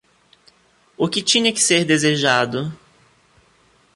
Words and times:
O 0.97 1.07
que 1.07 1.21
tinha 1.21 1.53
que 1.53 1.61
ser 1.61 1.85
desejado? 1.85 2.75